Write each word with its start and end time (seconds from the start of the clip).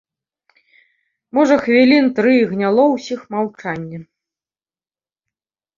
Можа, 1.39 1.55
хвілін 1.65 2.05
тры 2.21 2.33
гняло 2.55 2.83
ўсіх 2.95 3.19
маўчанне. 3.37 3.99